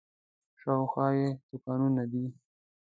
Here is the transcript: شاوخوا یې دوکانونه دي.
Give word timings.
شاوخوا 0.59 1.07
یې 1.19 1.29
دوکانونه 1.49 2.03
دي. 2.11 2.25